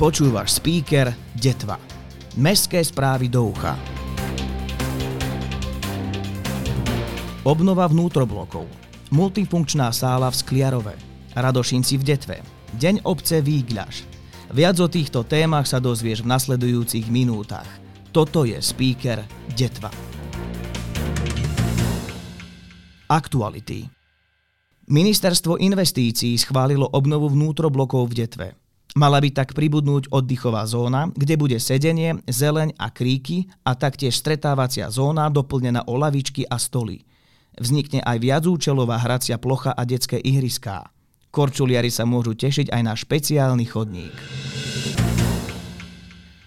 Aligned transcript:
Počúvaš 0.00 0.56
speaker 0.56 1.12
Detva. 1.36 1.76
Mestské 2.40 2.80
správy 2.80 3.28
do 3.28 3.52
ucha. 3.52 3.76
Obnova 7.44 7.84
vnútroblokov. 7.84 8.64
Multifunkčná 9.12 9.92
sála 9.92 10.32
v 10.32 10.40
Skliarove. 10.40 10.96
Radošinci 11.36 12.00
v 12.00 12.16
Detve. 12.16 12.36
Deň 12.80 13.04
obce 13.04 13.44
Výgľaš. 13.44 14.08
Viac 14.56 14.80
o 14.80 14.88
týchto 14.88 15.20
témach 15.28 15.68
sa 15.68 15.76
dozvieš 15.84 16.24
v 16.24 16.32
nasledujúcich 16.32 17.12
minútach. 17.12 17.68
Toto 18.08 18.48
je 18.48 18.56
speaker 18.56 19.20
Detva. 19.52 19.92
Aktuality. 23.04 23.84
Ministerstvo 24.88 25.60
investícií 25.60 26.40
schválilo 26.40 26.88
obnovu 26.88 27.28
vnútroblokov 27.28 28.08
v 28.08 28.16
Detve. 28.16 28.59
Mala 28.98 29.22
by 29.22 29.30
tak 29.30 29.54
pribudnúť 29.54 30.10
oddychová 30.10 30.66
zóna, 30.66 31.14
kde 31.14 31.38
bude 31.38 31.58
sedenie, 31.62 32.18
zeleň 32.26 32.74
a 32.74 32.90
kríky 32.90 33.46
a 33.62 33.78
taktiež 33.78 34.18
stretávacia 34.18 34.90
zóna 34.90 35.30
doplnená 35.30 35.86
o 35.86 35.94
lavičky 35.94 36.42
a 36.50 36.58
stoly. 36.58 37.06
Vznikne 37.54 38.02
aj 38.02 38.18
viacúčelová 38.18 38.98
hracia 38.98 39.38
plocha 39.38 39.70
a 39.70 39.82
detské 39.86 40.18
ihriská. 40.18 40.90
Korčuliari 41.30 41.94
sa 41.94 42.02
môžu 42.02 42.34
tešiť 42.34 42.74
aj 42.74 42.82
na 42.82 42.94
špeciálny 42.98 43.66
chodník. 43.70 44.16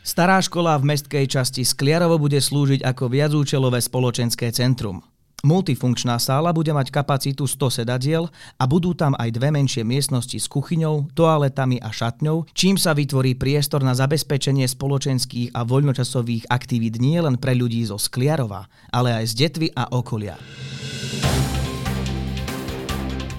Stará 0.04 0.44
škola 0.44 0.76
v 0.76 0.92
mestskej 0.92 1.32
časti 1.32 1.64
Skliarovo 1.64 2.20
bude 2.20 2.44
slúžiť 2.44 2.84
ako 2.84 3.08
viacúčelové 3.08 3.80
spoločenské 3.80 4.52
centrum. 4.52 5.00
Multifunkčná 5.44 6.24
sála 6.24 6.56
bude 6.56 6.72
mať 6.72 6.88
kapacitu 6.88 7.44
100 7.44 7.84
sedadiel 7.84 8.32
a 8.56 8.64
budú 8.64 8.96
tam 8.96 9.12
aj 9.20 9.28
dve 9.36 9.52
menšie 9.52 9.84
miestnosti 9.84 10.40
s 10.40 10.48
kuchyňou, 10.48 11.12
toaletami 11.12 11.84
a 11.84 11.92
šatňou, 11.92 12.48
čím 12.56 12.80
sa 12.80 12.96
vytvorí 12.96 13.36
priestor 13.36 13.84
na 13.84 13.92
zabezpečenie 13.92 14.64
spoločenských 14.64 15.52
a 15.52 15.68
voľnočasových 15.68 16.48
aktivít 16.48 16.96
nie 17.04 17.20
len 17.20 17.36
pre 17.36 17.60
ľudí 17.60 17.84
zo 17.84 18.00
Skliarova, 18.00 18.72
ale 18.88 19.20
aj 19.20 19.36
z 19.36 19.44
Detvy 19.44 19.68
a 19.76 19.92
okolia. 19.92 20.40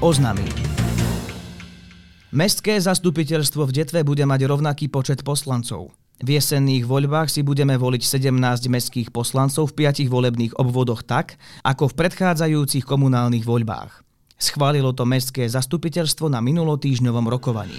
Oznamy. 0.04 0.44
Mestské 2.36 2.76
zastupiteľstvo 2.84 3.64
v 3.64 3.80
Detve 3.80 4.04
bude 4.04 4.28
mať 4.28 4.44
rovnaký 4.44 4.92
počet 4.92 5.24
poslancov. 5.24 6.03
V 6.22 6.28
jesenných 6.38 6.86
voľbách 6.86 7.26
si 7.26 7.42
budeme 7.42 7.74
voliť 7.74 8.02
17 8.06 8.70
mestských 8.70 9.10
poslancov 9.10 9.74
v 9.74 9.90
5 9.90 10.06
volebných 10.06 10.54
obvodoch 10.62 11.02
tak, 11.02 11.34
ako 11.66 11.90
v 11.90 11.98
predchádzajúcich 12.06 12.86
komunálnych 12.86 13.42
voľbách. 13.42 14.06
Schválilo 14.38 14.94
to 14.94 15.02
mestské 15.02 15.50
zastupiteľstvo 15.50 16.30
na 16.30 16.38
minulotýžňovom 16.38 17.26
rokovaní. 17.26 17.74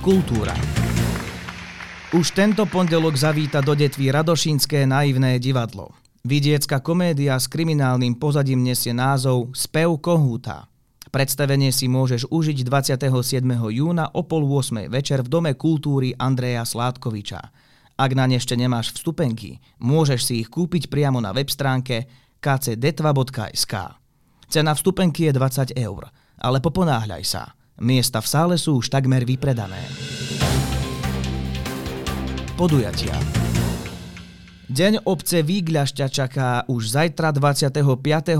Kultúra. 0.00 0.56
Už 2.16 2.32
tento 2.32 2.64
pondelok 2.64 3.16
zavíta 3.16 3.60
do 3.60 3.76
detví 3.76 4.08
Radošínske 4.08 4.88
naivné 4.88 5.36
divadlo. 5.36 5.92
Vidiecka 6.24 6.80
komédia 6.80 7.36
s 7.36 7.44
kriminálnym 7.48 8.16
pozadím 8.16 8.64
nesie 8.64 8.96
názov 8.96 9.52
Spev 9.52 10.00
kohúta. 10.00 10.71
Predstavenie 11.12 11.76
si 11.76 11.92
môžeš 11.92 12.32
užiť 12.32 12.64
27. 12.64 13.44
júna 13.68 14.08
o 14.16 14.24
pol 14.24 14.48
8. 14.48 14.88
večer 14.88 15.20
v 15.20 15.28
Dome 15.28 15.52
kultúry 15.52 16.16
Andreja 16.16 16.64
Sládkoviča. 16.64 17.52
Ak 18.00 18.16
na 18.16 18.24
ne 18.24 18.40
ešte 18.40 18.56
nemáš 18.56 18.96
vstupenky, 18.96 19.60
môžeš 19.76 20.20
si 20.24 20.34
ich 20.40 20.48
kúpiť 20.48 20.88
priamo 20.88 21.20
na 21.20 21.36
web 21.36 21.52
stránke 21.52 22.08
kcdetva.sk. 22.40 23.74
Cena 24.48 24.72
vstupenky 24.72 25.28
je 25.28 25.36
20 25.36 25.76
eur, 25.76 26.08
ale 26.40 26.64
poponáhľaj 26.64 27.24
sa. 27.28 27.60
Miesta 27.84 28.24
v 28.24 28.30
sále 28.32 28.54
sú 28.56 28.80
už 28.80 28.88
takmer 28.88 29.28
vypredané. 29.28 29.84
Podujatia. 32.56 33.51
Deň 34.72 35.04
obce 35.04 35.44
Výgľašťa 35.44 36.06
čaká 36.08 36.64
už 36.64 36.96
zajtra 36.96 37.36
25. 37.36 37.76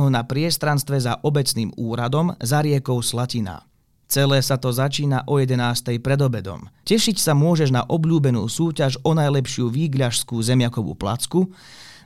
na 0.08 0.24
priestranstve 0.24 0.96
za 0.96 1.20
obecným 1.20 1.76
úradom 1.76 2.32
za 2.40 2.64
riekou 2.64 3.04
Slatina. 3.04 3.68
Celé 4.08 4.40
sa 4.40 4.56
to 4.56 4.72
začína 4.72 5.28
o 5.28 5.36
11. 5.36 6.00
pred 6.00 6.16
obedom. 6.24 6.64
Tešiť 6.88 7.20
sa 7.20 7.36
môžeš 7.36 7.68
na 7.68 7.84
obľúbenú 7.84 8.48
súťaž 8.48 8.96
o 9.04 9.12
najlepšiu 9.12 9.68
výgľašskú 9.68 10.40
zemiakovú 10.40 10.96
placku, 10.96 11.52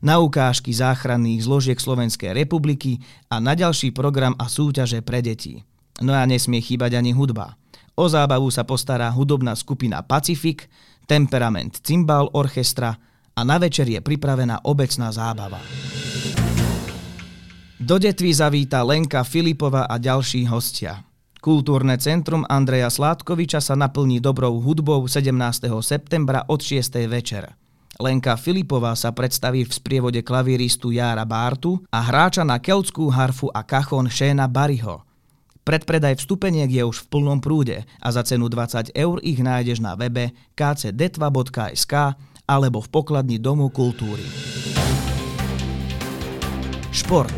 na 0.03 0.19
ukážky 0.19 0.75
záchranných 0.75 1.47
zložiek 1.47 1.78
Slovenskej 1.78 2.34
republiky 2.34 2.98
a 3.31 3.38
na 3.38 3.54
ďalší 3.54 3.94
program 3.94 4.34
a 4.43 4.50
súťaže 4.50 5.06
pre 5.06 5.22
deti. 5.22 5.62
No 6.03 6.19
a 6.19 6.26
nesmie 6.26 6.58
chýbať 6.58 6.98
ani 6.98 7.14
hudba. 7.14 7.54
O 7.94 8.10
zábavu 8.10 8.50
sa 8.50 8.66
postará 8.66 9.06
hudobná 9.06 9.54
skupina 9.54 10.03
Pacific, 10.03 10.66
Temperament 11.06 11.78
Cymbal 11.78 12.26
Orchestra, 12.34 12.98
a 13.36 13.44
na 13.44 13.60
večer 13.60 13.84
je 13.84 14.00
pripravená 14.00 14.64
obecná 14.64 15.12
zábava. 15.12 15.60
Do 17.76 18.00
detvy 18.00 18.32
zavíta 18.32 18.80
Lenka 18.80 19.20
Filipova 19.28 19.84
a 19.84 20.00
ďalší 20.00 20.48
hostia. 20.48 21.04
Kultúrne 21.44 22.00
centrum 22.00 22.48
Andreja 22.48 22.88
Sládkoviča 22.88 23.60
sa 23.60 23.76
naplní 23.76 24.25
dobrou 24.25 24.56
hudbou 24.58 25.04
17. 25.04 25.69
septembra 25.84 26.48
od 26.48 26.64
6. 26.64 26.96
večer. 27.06 27.52
Lenka 28.00 28.41
Filipová 28.41 28.96
sa 28.96 29.12
predstaví 29.12 29.69
v 29.69 29.72
sprievode 29.72 30.25
klavíristu 30.25 30.91
Jára 30.96 31.28
Bártu 31.28 31.84
a 31.92 32.00
hráča 32.00 32.41
na 32.41 32.56
keltskú 32.56 33.12
harfu 33.12 33.52
a 33.52 33.60
kachon 33.62 34.08
Šéna 34.08 34.48
Bariho. 34.48 35.04
Predpredaj 35.66 36.22
vstupeniek 36.22 36.70
je 36.72 36.82
už 36.86 37.04
v 37.04 37.08
plnom 37.12 37.38
prúde 37.42 37.84
a 38.00 38.08
za 38.08 38.25
cenu 38.25 38.48
20 38.48 38.96
eur 38.96 39.16
ich 39.20 39.42
nájdeš 39.42 39.84
na 39.84 39.98
webe 39.98 40.32
kcdetva.sk 40.56 42.16
alebo 42.46 42.78
v 42.80 42.88
pokladni 42.88 43.36
Domu 43.42 43.68
kultúry. 43.68 44.22
Šport. 46.94 47.34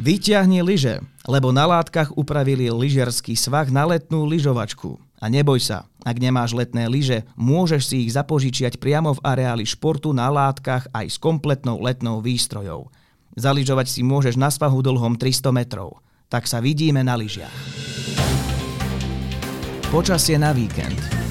Vyťahni 0.00 0.64
lyže, 0.64 1.04
lebo 1.28 1.52
na 1.52 1.68
látkach 1.68 2.16
upravili 2.16 2.72
lyžerský 2.72 3.36
svah 3.36 3.68
na 3.68 3.84
letnú 3.84 4.24
lyžovačku. 4.24 4.96
A 5.20 5.28
neboj 5.28 5.60
sa, 5.60 5.84
ak 6.00 6.16
nemáš 6.16 6.56
letné 6.56 6.88
lyže, 6.88 7.28
môžeš 7.36 7.82
si 7.84 8.08
ich 8.08 8.16
zapožičiať 8.16 8.80
priamo 8.80 9.12
v 9.12 9.20
areáli 9.20 9.68
športu 9.68 10.16
na 10.16 10.32
látkach 10.32 10.88
aj 10.96 11.12
s 11.12 11.20
kompletnou 11.20 11.76
letnou 11.84 12.24
výstrojou. 12.24 12.88
Zaližovať 13.36 13.86
si 13.92 14.00
môžeš 14.00 14.40
na 14.40 14.48
svahu 14.48 14.80
dlhom 14.80 15.20
300 15.20 15.52
metrov. 15.52 16.00
Tak 16.32 16.48
sa 16.48 16.64
vidíme 16.64 17.04
na 17.04 17.20
lyžiach. 17.20 17.52
Počasie 19.92 20.40
na 20.40 20.56
víkend. 20.56 21.29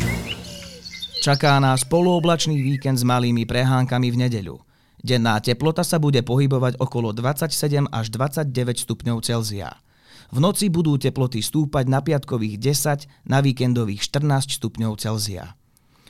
Čaká 1.19 1.59
nás 1.59 1.83
polooblačný 1.83 2.63
víkend 2.63 2.95
s 2.95 3.03
malými 3.03 3.43
prehánkami 3.43 4.07
v 4.07 4.17
nedeľu. 4.23 4.55
Denná 5.03 5.35
teplota 5.43 5.83
sa 5.83 5.99
bude 5.99 6.23
pohybovať 6.23 6.79
okolo 6.79 7.11
27 7.11 7.91
až 7.91 8.07
29 8.15 8.47
stupňov 8.87 9.19
Celzia. 9.19 9.83
V 10.31 10.39
noci 10.39 10.71
budú 10.71 10.95
teploty 10.95 11.43
stúpať 11.43 11.91
na 11.91 11.99
piatkových 11.99 12.55
10, 12.63 13.27
na 13.27 13.43
víkendových 13.43 13.99
14 13.99 14.47
stupňov 14.63 14.95
Celzia. 14.95 15.59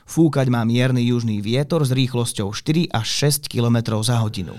Fúkať 0.05 0.45
má 0.53 0.61
mierny 0.61 1.09
južný 1.09 1.41
vietor 1.41 1.81
s 1.81 1.89
rýchlosťou 1.89 2.53
4 2.53 2.93
až 2.93 3.07
6 3.33 3.49
km 3.49 3.97
za 4.05 4.21
hodinu. 4.21 4.53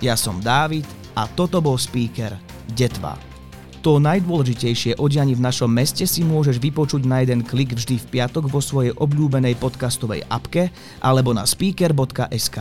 Ja 0.00 0.16
som 0.16 0.40
Dávid 0.40 0.88
a 1.12 1.28
toto 1.28 1.60
bol 1.60 1.76
speaker 1.76 2.40
Detva. 2.72 3.29
To 3.80 3.96
najdôležitejšie 3.96 5.00
o 5.00 5.08
dianí 5.08 5.32
v 5.32 5.40
našom 5.40 5.72
meste 5.72 6.04
si 6.04 6.20
môžeš 6.20 6.60
vypočuť 6.60 7.08
na 7.08 7.24
jeden 7.24 7.40
klik 7.40 7.72
vždy 7.72 7.96
v 7.96 8.08
piatok 8.12 8.52
vo 8.52 8.60
svojej 8.60 8.92
obľúbenej 8.92 9.56
podcastovej 9.56 10.28
apke 10.28 10.68
alebo 11.00 11.32
na 11.32 11.48
speaker.sk. 11.48 12.58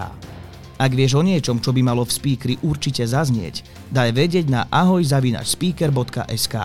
Ak 0.79 0.91
vieš 0.95 1.19
o 1.19 1.23
niečom, 1.23 1.59
čo 1.59 1.75
by 1.75 1.83
malo 1.83 2.07
v 2.07 2.15
speakeri 2.15 2.55
určite 2.63 3.03
zaznieť, 3.03 3.67
daj 3.91 4.15
vedieť 4.15 4.47
na 4.47 4.71
ahojzavinačspeaker.sk. 4.71 6.55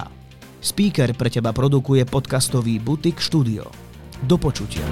Speaker 0.63 1.11
pre 1.19 1.29
teba 1.35 1.51
produkuje 1.51 2.07
podcastový 2.07 2.79
butik 2.79 3.19
štúdio. 3.19 3.67
Do 4.23 4.39
počutia. 4.39 4.87